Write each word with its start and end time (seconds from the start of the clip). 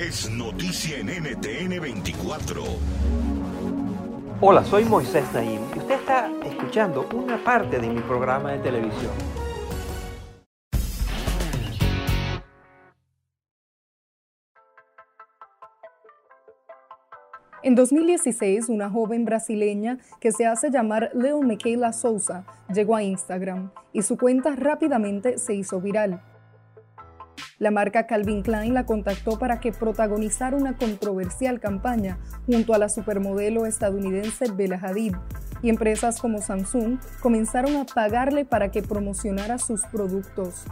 Es 0.00 0.30
noticia 0.30 0.98
en 0.98 1.08
NTN 1.08 1.80
24. 1.80 2.62
Hola, 4.40 4.64
soy 4.64 4.84
Moisés 4.84 5.24
Naim 5.34 5.60
y 5.74 5.78
usted 5.80 5.96
está 5.96 6.30
escuchando 6.46 7.08
una 7.12 7.42
parte 7.42 7.80
de 7.80 7.88
mi 7.88 8.00
programa 8.02 8.52
de 8.52 8.58
televisión. 8.60 9.10
En 17.64 17.74
2016, 17.74 18.68
una 18.68 18.88
joven 18.88 19.24
brasileña 19.24 19.98
que 20.20 20.30
se 20.30 20.46
hace 20.46 20.70
llamar 20.70 21.10
Leo 21.12 21.42
Michaela 21.42 21.92
Souza 21.92 22.44
llegó 22.72 22.94
a 22.94 23.02
Instagram 23.02 23.72
y 23.92 24.02
su 24.02 24.16
cuenta 24.16 24.54
rápidamente 24.54 25.38
se 25.38 25.54
hizo 25.54 25.80
viral. 25.80 26.22
La 27.58 27.70
marca 27.72 28.06
Calvin 28.06 28.42
Klein 28.42 28.72
la 28.72 28.86
contactó 28.86 29.38
para 29.38 29.58
que 29.58 29.72
protagonizara 29.72 30.56
una 30.56 30.76
controversial 30.76 31.58
campaña 31.58 32.18
junto 32.46 32.72
a 32.72 32.78
la 32.78 32.88
supermodelo 32.88 33.66
estadounidense 33.66 34.52
Bella 34.52 34.78
Hadid, 34.80 35.14
y 35.62 35.70
empresas 35.70 36.20
como 36.20 36.40
Samsung 36.40 36.98
comenzaron 37.20 37.76
a 37.76 37.84
pagarle 37.84 38.44
para 38.44 38.70
que 38.70 38.82
promocionara 38.82 39.58
sus 39.58 39.84
productos. 39.86 40.64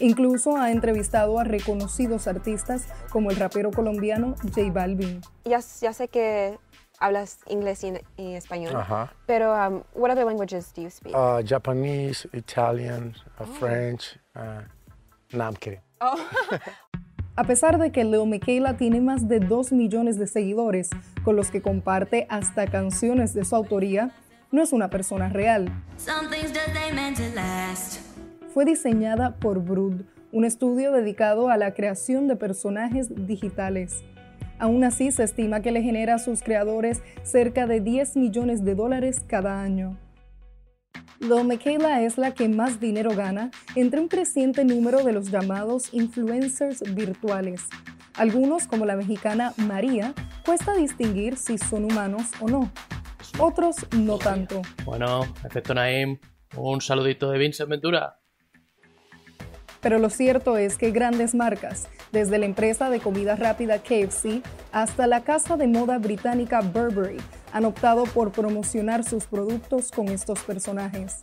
Incluso 0.00 0.56
ha 0.56 0.72
entrevistado 0.72 1.38
a 1.38 1.44
reconocidos 1.44 2.26
artistas 2.26 2.86
como 3.10 3.30
el 3.30 3.36
rapero 3.36 3.70
colombiano 3.70 4.34
J 4.42 4.70
Balvin. 4.72 5.22
Ya, 5.44 5.60
ya 5.80 5.92
sé 5.92 6.08
que 6.08 6.58
hablas 6.98 7.38
inglés 7.46 7.84
y, 8.16 8.34
español, 8.34 8.74
pero 9.26 9.54
um, 9.54 9.82
what 9.94 10.10
other 10.10 10.24
languages 10.24 10.72
do 10.74 10.82
you 10.82 10.90
speak? 10.90 11.14
Uh, 11.14 11.42
Japanese, 11.42 12.28
Italian, 12.32 13.14
uh, 13.38 13.42
oh. 13.42 13.46
French, 13.58 14.18
Namke. 15.32 15.82
Oh. 16.00 16.16
A 17.38 17.44
pesar 17.44 17.78
de 17.78 17.92
que 17.92 18.02
Leo 18.02 18.24
Michaela 18.24 18.78
tiene 18.78 19.02
más 19.02 19.28
de 19.28 19.40
2 19.40 19.72
millones 19.72 20.18
de 20.18 20.26
seguidores, 20.26 20.88
con 21.22 21.36
los 21.36 21.50
que 21.50 21.60
comparte 21.60 22.26
hasta 22.30 22.66
canciones 22.66 23.34
de 23.34 23.44
su 23.44 23.54
autoría, 23.54 24.10
no 24.50 24.62
es 24.62 24.72
una 24.72 24.88
persona 24.88 25.28
real. 25.28 25.70
Fue 28.54 28.64
diseñada 28.64 29.36
por 29.36 29.62
Brood, 29.62 30.02
un 30.32 30.46
estudio 30.46 30.92
dedicado 30.92 31.50
a 31.50 31.58
la 31.58 31.74
creación 31.74 32.26
de 32.26 32.36
personajes 32.36 33.26
digitales. 33.26 34.02
Aún 34.58 34.84
así, 34.84 35.12
se 35.12 35.24
estima 35.24 35.60
que 35.60 35.72
le 35.72 35.82
genera 35.82 36.14
a 36.14 36.18
sus 36.18 36.42
creadores 36.42 37.02
cerca 37.22 37.66
de 37.66 37.80
10 37.80 38.16
millones 38.16 38.64
de 38.64 38.74
dólares 38.74 39.20
cada 39.26 39.60
año. 39.60 39.98
Lo 41.20 41.44
Michaela 41.44 42.02
es 42.02 42.18
la 42.18 42.34
que 42.34 42.48
más 42.48 42.80
dinero 42.80 43.14
gana 43.14 43.50
entre 43.74 44.00
un 44.00 44.08
creciente 44.08 44.64
número 44.64 45.02
de 45.02 45.12
los 45.12 45.30
llamados 45.30 45.92
influencers 45.92 46.82
virtuales. 46.94 47.62
Algunos, 48.14 48.66
como 48.66 48.86
la 48.86 48.96
mexicana 48.96 49.52
María, 49.56 50.14
cuesta 50.44 50.74
distinguir 50.74 51.36
si 51.36 51.58
son 51.58 51.84
humanos 51.84 52.30
o 52.40 52.48
no 52.48 52.70
otros 53.38 53.76
no 53.96 54.18
tanto. 54.18 54.62
Bueno, 54.84 55.20
efecto 55.44 55.74
Naim, 55.74 56.18
un 56.56 56.80
saludito 56.80 57.30
de 57.30 57.38
Vincent 57.38 57.68
Ventura. 57.68 58.18
Pero 59.80 59.98
lo 59.98 60.10
cierto 60.10 60.56
es 60.56 60.78
que 60.78 60.90
grandes 60.90 61.34
marcas, 61.34 61.88
desde 62.12 62.38
la 62.38 62.46
empresa 62.46 62.90
de 62.90 63.00
comida 63.00 63.36
rápida 63.36 63.78
KFC 63.78 64.42
hasta 64.72 65.06
la 65.06 65.22
casa 65.22 65.56
de 65.56 65.68
moda 65.68 65.98
británica 65.98 66.60
Burberry, 66.60 67.18
han 67.56 67.64
optado 67.64 68.04
por 68.04 68.32
promocionar 68.32 69.02
sus 69.02 69.24
productos 69.24 69.90
con 69.90 70.08
estos 70.08 70.40
personajes. 70.40 71.16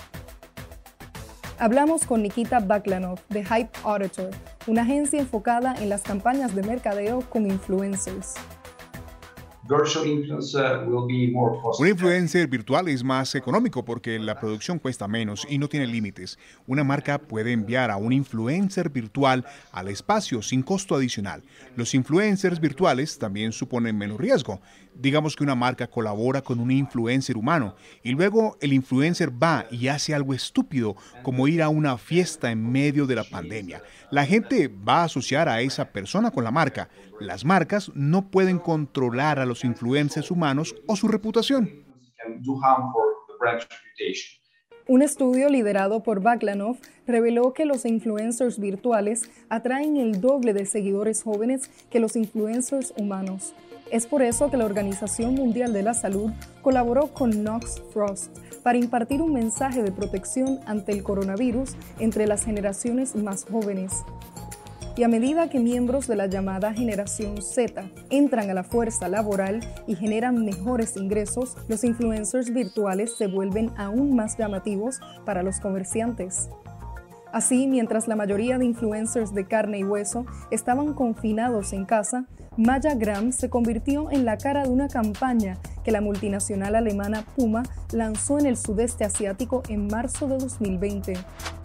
Hablamos 1.59 2.07
con 2.07 2.23
Nikita 2.23 2.59
Baklanov 2.59 3.19
de 3.29 3.45
Hype 3.45 3.69
Auditor, 3.83 4.31
una 4.65 4.81
agencia 4.81 5.19
enfocada 5.19 5.75
en 5.75 5.89
las 5.89 6.01
campañas 6.01 6.55
de 6.55 6.63
mercadeo 6.63 7.21
con 7.29 7.45
influencers. 7.45 8.33
Un 11.79 11.87
influencer 11.87 12.47
virtual 12.47 12.89
es 12.89 13.01
más 13.01 13.33
económico 13.35 13.85
porque 13.85 14.19
la 14.19 14.37
producción 14.37 14.77
cuesta 14.77 15.07
menos 15.07 15.47
y 15.49 15.57
no 15.57 15.69
tiene 15.69 15.87
límites. 15.87 16.37
Una 16.67 16.83
marca 16.83 17.17
puede 17.17 17.53
enviar 17.53 17.89
a 17.89 17.95
un 17.95 18.11
influencer 18.11 18.89
virtual 18.89 19.45
al 19.71 19.87
espacio 19.87 20.41
sin 20.41 20.63
costo 20.63 20.95
adicional. 20.95 21.43
Los 21.77 21.93
influencers 21.93 22.59
virtuales 22.59 23.17
también 23.17 23.53
suponen 23.53 23.97
menos 23.97 24.17
riesgo. 24.17 24.59
Digamos 24.95 25.35
que 25.35 25.43
una 25.43 25.55
marca 25.55 25.87
colabora 25.87 26.41
con 26.41 26.59
un 26.59 26.71
influencer 26.71 27.37
humano 27.37 27.75
y 28.03 28.11
luego 28.11 28.57
el 28.61 28.73
influencer 28.73 29.31
va 29.31 29.65
y 29.71 29.87
hace 29.87 30.13
algo 30.13 30.33
estúpido 30.33 30.95
como 31.23 31.47
ir 31.47 31.61
a 31.61 31.69
una 31.69 31.97
fiesta 31.97 32.51
en 32.51 32.71
medio 32.71 33.05
de 33.05 33.15
la 33.15 33.23
pandemia. 33.23 33.81
La 34.11 34.25
gente 34.25 34.67
va 34.67 35.01
a 35.01 35.05
asociar 35.05 35.49
a 35.49 35.61
esa 35.61 35.91
persona 35.91 36.31
con 36.31 36.43
la 36.43 36.51
marca. 36.51 36.89
Las 37.19 37.45
marcas 37.45 37.91
no 37.95 38.29
pueden 38.29 38.59
controlar 38.59 39.39
a 39.39 39.45
los 39.45 39.63
influencers 39.63 40.31
humanos 40.31 40.75
o 40.87 40.95
su 40.95 41.07
reputación. 41.07 41.69
Un 44.85 45.01
estudio 45.01 45.47
liderado 45.47 46.03
por 46.03 46.21
Baklanov 46.21 46.77
reveló 47.07 47.53
que 47.53 47.63
los 47.63 47.85
influencers 47.85 48.59
virtuales 48.59 49.29
atraen 49.47 49.95
el 49.95 50.19
doble 50.19 50.53
de 50.53 50.65
seguidores 50.65 51.23
jóvenes 51.23 51.71
que 51.89 52.01
los 52.01 52.17
influencers 52.17 52.93
humanos. 52.97 53.53
Es 53.93 54.07
por 54.07 54.23
eso 54.23 54.49
que 54.49 54.57
la 54.57 54.65
Organización 54.65 55.35
Mundial 55.35 55.71
de 55.71 55.83
la 55.83 55.93
Salud 55.93 56.31
colaboró 56.63 57.13
con 57.13 57.29
Knox 57.29 57.79
Frost 57.93 58.35
para 58.63 58.79
impartir 58.79 59.21
un 59.21 59.33
mensaje 59.33 59.83
de 59.83 59.91
protección 59.91 60.59
ante 60.65 60.93
el 60.93 61.03
coronavirus 61.03 61.75
entre 61.99 62.25
las 62.25 62.43
generaciones 62.43 63.15
más 63.15 63.45
jóvenes. 63.45 64.03
Y 64.97 65.03
a 65.03 65.07
medida 65.07 65.47
que 65.47 65.59
miembros 65.59 66.07
de 66.07 66.15
la 66.15 66.25
llamada 66.25 66.73
generación 66.73 67.43
Z 67.43 67.87
entran 68.09 68.49
a 68.49 68.55
la 68.55 68.63
fuerza 68.63 69.07
laboral 69.09 69.59
y 69.85 69.95
generan 69.95 70.43
mejores 70.43 70.97
ingresos, 70.97 71.55
los 71.67 71.83
influencers 71.83 72.51
virtuales 72.51 73.15
se 73.15 73.27
vuelven 73.27 73.69
aún 73.77 74.15
más 74.15 74.39
llamativos 74.39 75.01
para 75.23 75.43
los 75.43 75.59
comerciantes. 75.59 76.49
Así, 77.33 77.65
mientras 77.65 78.07
la 78.07 78.15
mayoría 78.15 78.59
de 78.59 78.65
influencers 78.65 79.33
de 79.33 79.47
carne 79.47 79.79
y 79.79 79.83
hueso 79.83 80.27
estaban 80.51 80.93
confinados 80.93 81.73
en 81.73 81.83
casa, 81.83 82.25
Maya 82.57 82.93
Gram 82.93 83.31
se 83.31 83.49
convirtió 83.49 84.11
en 84.11 84.23
la 84.23 84.37
cara 84.37 84.61
de 84.61 84.69
una 84.69 84.87
campaña 84.87 85.57
que 85.83 85.91
la 85.91 85.99
multinacional 85.99 86.75
alemana 86.75 87.25
Puma 87.35 87.63
lanzó 87.91 88.37
en 88.37 88.45
el 88.45 88.55
sudeste 88.55 89.03
asiático 89.03 89.63
en 89.67 89.87
marzo 89.87 90.27
de 90.27 90.37
2020. 90.37 91.15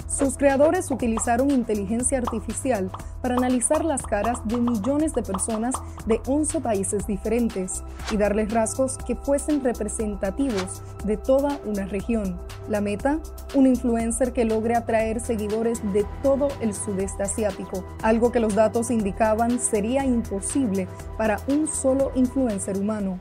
Sus 0.09 0.38
creadores 0.38 0.91
utilizaron 0.91 1.50
inteligencia 1.50 2.17
artificial 2.17 2.91
para 3.20 3.37
analizar 3.37 3.85
las 3.85 4.00
caras 4.00 4.38
de 4.47 4.56
millones 4.56 5.12
de 5.12 5.23
personas 5.23 5.75
de 6.06 6.23
11 6.26 6.62
países 6.62 7.06
diferentes 7.06 7.85
y 8.11 8.17
darles 8.17 8.50
rasgos 8.50 8.97
que 8.97 9.17
fuesen 9.17 9.62
representativos 9.62 10.82
de 11.05 11.19
toda 11.19 11.61
una 11.67 11.85
región. 11.85 12.41
La 12.69 12.82
meta, 12.82 13.19
un 13.55 13.67
influencer 13.67 14.35
que 14.35 14.44
logre 14.44 14.75
atraer 14.75 15.20
seguidores 15.20 15.81
de 15.94 16.05
todo 16.23 16.49
el 16.61 16.75
sudeste 16.75 17.23
asiático, 17.23 17.85
algo 18.03 18.31
que 18.31 18.41
los 18.41 18.55
datos 18.55 18.91
indicaban 18.91 19.59
sería 19.59 20.05
imposible 20.05 20.87
para 21.17 21.41
un 21.49 21.67
solo 21.67 22.12
influencer 22.15 22.76
humano. 22.76 23.19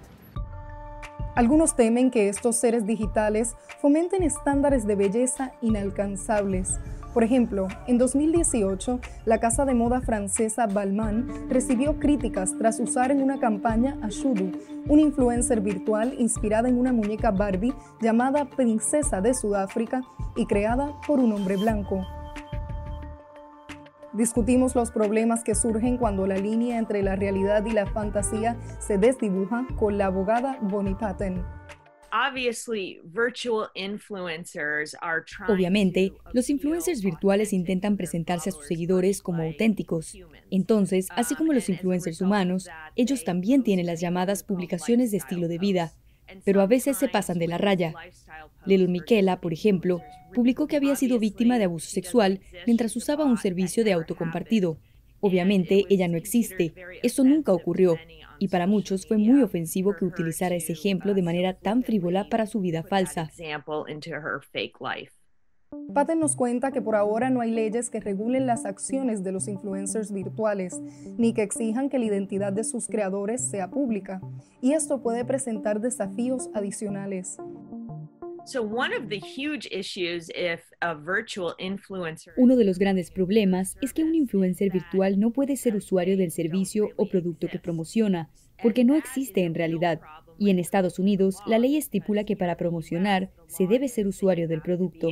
Algunos 1.34 1.76
temen 1.76 2.12
que 2.12 2.28
estos 2.28 2.58
seres 2.58 2.86
digitales 2.86 3.56
fomenten 3.80 4.24
estándares 4.24 4.86
de 4.86 4.96
belleza 4.96 5.54
inalcanzables, 5.62 6.80
Por 7.18 7.24
ejemplo, 7.24 7.68
en 7.88 7.98
2018, 7.98 9.00
la 9.26 9.40
casa 9.40 9.66
de 9.66 9.74
moda 9.74 10.02
francesa 10.02 10.68
Balmain 10.68 11.50
recibió 11.50 11.98
críticas 11.98 12.56
tras 12.60 12.80
usar 12.80 13.10
en 13.10 13.24
una 13.24 13.40
campaña 13.40 13.98
a 14.04 14.10
Shudu, 14.10 14.52
un 14.88 15.00
influencer 15.00 15.62
virtual 15.62 16.14
inspirada 16.20 16.70
en 16.70 16.78
una 16.78 16.94
muñeca 16.94 17.32
Barbie 17.32 17.74
llamada 18.00 18.46
Princesa 18.46 19.20
de 19.20 19.34
Sudáfrica 19.34 20.04
y 20.36 20.46
creada 20.46 20.92
por 21.08 21.20
un 21.20 21.34
hombre 21.34 21.58
blanco. 21.58 22.06
Discutimos 24.14 24.76
los 24.76 24.92
problemas 24.92 25.44
que 25.44 25.56
surgen 25.56 25.98
cuando 25.98 26.28
la 26.28 26.38
línea 26.38 26.78
entre 26.78 27.02
la 27.02 27.16
realidad 27.16 27.66
y 27.66 27.72
la 27.72 27.88
fantasía 27.88 28.58
se 28.78 29.00
desdibuja 29.00 29.66
con 29.76 29.98
la 29.98 30.06
abogada 30.06 30.60
Bonnie 30.62 30.94
Patton. 30.94 31.57
Obviamente, 35.48 36.14
los 36.34 36.50
influencers 36.50 37.02
virtuales 37.04 37.54
intentan 37.54 37.98
presentarse 37.98 38.50
a 38.50 38.54
sus 38.54 38.66
seguidores 38.66 39.22
como 39.22 39.44
auténticos. 39.44 40.18
Entonces, 40.50 41.08
así 41.12 41.36
como 41.36 41.54
los 41.54 41.70
influencers 41.70 42.22
humanos, 42.22 42.70
ellos 42.96 43.24
también 43.24 43.64
tienen 43.64 43.86
las 43.86 44.02
llamadas 44.02 44.44
publicaciones 44.44 45.12
de 45.12 45.18
estilo 45.18 45.48
de 45.48 45.58
vida, 45.58 45.94
pero 46.44 46.62
a 46.62 46.68
veces 46.68 46.98
se 46.98 47.08
pasan 47.08 47.40
de 47.40 47.48
la 47.48 47.58
raya. 47.58 47.94
Lil 48.66 48.90
Miquela, 48.90 49.40
por 49.40 49.54
ejemplo, 49.54 50.02
publicó 50.34 50.68
que 50.68 50.76
había 50.76 50.96
sido 50.96 51.20
víctima 51.20 51.58
de 51.58 51.66
abuso 51.66 51.90
sexual 51.90 52.42
mientras 52.66 52.96
usaba 52.96 53.26
un 53.26 53.38
servicio 53.38 53.84
de 53.84 53.94
autocompartido. 53.94 54.80
Obviamente, 55.20 55.86
ella 55.90 56.08
no 56.08 56.18
existe. 56.18 56.74
Eso 57.04 57.24
nunca 57.24 57.54
ocurrió 57.54 57.98
y 58.40 58.50
para 58.50 58.68
muchos 58.68 59.08
fue 59.08 59.18
muy 59.18 59.42
ofensivo 59.42 59.96
que 59.96 60.06
utilizara 60.06 60.56
ese 60.56 60.74
ejemplo 60.74 61.14
de 61.14 61.22
manera 61.22 61.54
tan 61.54 61.84
frívola 61.84 62.30
para 62.30 62.46
su 62.46 62.62
vida 62.62 62.84
falsa. 62.84 63.30
Patton 65.94 66.20
nos 66.20 66.36
cuenta 66.36 66.72
que 66.72 66.82
por 66.82 66.96
ahora 66.96 67.30
no 67.30 67.42
hay 67.42 67.52
leyes 67.52 67.90
que 67.90 68.00
regulen 68.00 68.46
las 68.46 68.66
acciones 68.66 69.24
de 69.24 69.34
los 69.34 69.48
influencers 69.48 70.14
virtuales, 70.14 70.80
ni 71.18 71.34
que 71.34 71.44
exijan 71.44 71.90
que 71.90 72.00
la 72.00 72.06
identidad 72.06 72.54
de 72.54 72.64
sus 72.64 72.88
creadores 72.88 73.42
sea 73.42 73.70
pública, 73.70 74.22
y 74.62 74.74
esto 74.74 75.02
puede 75.02 75.26
presentar 75.26 75.82
desafíos 75.82 76.50
adicionales. 76.54 77.38
Uno 82.38 82.56
de 82.56 82.64
los 82.64 82.80
grandes 82.80 83.12
problemas 83.12 83.76
es 83.82 83.94
que 83.94 84.04
un 84.04 84.16
influencer 84.16 84.72
virtual 84.72 85.20
no 85.20 85.32
puede 85.32 85.58
ser 85.58 85.76
usuario 85.76 86.16
del 86.16 86.32
servicio 86.32 86.90
o 86.96 87.10
producto 87.10 87.48
que 87.48 87.60
promociona, 87.60 88.30
porque 88.64 88.86
no 88.86 88.96
existe 88.96 89.44
en 89.44 89.54
realidad. 89.54 90.00
Y 90.40 90.50
en 90.50 90.60
Estados 90.60 90.98
Unidos, 90.98 91.40
la 91.46 91.60
ley 91.60 91.76
estipula 91.76 92.24
que 92.24 92.38
para 92.38 92.56
promocionar 92.56 93.32
se 93.48 93.68
debe 93.68 93.90
ser 93.90 94.08
usuario 94.08 94.48
del 94.48 94.62
producto. 94.62 95.10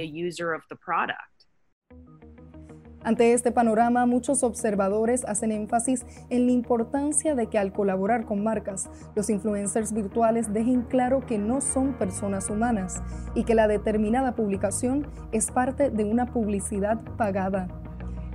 Ante 3.05 3.33
este 3.33 3.51
panorama, 3.51 4.07
muchos 4.07 4.41
observadores 4.41 5.25
hacen 5.25 5.51
énfasis 5.51 6.03
en 6.31 6.47
la 6.47 6.53
importancia 6.53 7.35
de 7.35 7.45
que 7.45 7.59
al 7.59 7.71
colaborar 7.71 8.25
con 8.25 8.43
marcas, 8.43 8.89
los 9.13 9.29
influencers 9.29 9.93
virtuales 9.93 10.51
dejen 10.51 10.81
claro 10.81 11.23
que 11.23 11.37
no 11.37 11.61
son 11.61 11.93
personas 11.93 12.49
humanas 12.49 13.03
y 13.35 13.43
que 13.43 13.53
la 13.53 13.67
determinada 13.67 14.33
publicación 14.33 15.05
es 15.31 15.51
parte 15.51 15.91
de 15.91 16.03
una 16.03 16.33
publicidad 16.33 16.99
pagada. 17.15 17.67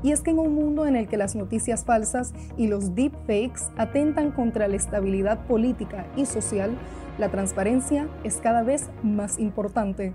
Y 0.04 0.12
es 0.12 0.20
que 0.20 0.30
en 0.30 0.38
un 0.38 0.54
mundo 0.54 0.86
en 0.86 0.94
el 0.94 1.08
que 1.08 1.16
las 1.16 1.34
noticias 1.34 1.84
falsas 1.84 2.32
y 2.56 2.68
los 2.68 2.94
deepfakes 2.94 3.72
atentan 3.76 4.30
contra 4.30 4.68
la 4.68 4.76
estabilidad 4.76 5.48
política 5.48 6.06
y 6.14 6.26
social, 6.26 6.70
la 7.18 7.28
transparencia 7.28 8.06
es 8.22 8.36
cada 8.36 8.62
vez 8.62 8.88
más 9.02 9.40
importante. 9.40 10.14